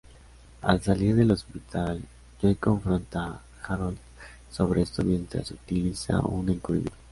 [0.63, 2.01] Al salir del hospital,
[2.41, 3.99] Joy confronta a Harold
[4.49, 6.97] sobre esto mientras utiliza un encubrimiento.